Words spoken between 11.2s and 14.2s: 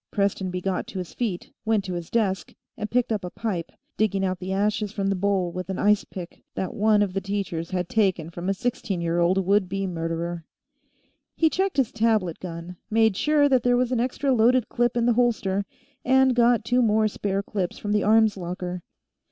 He checked his tablet gun, made sure that there was an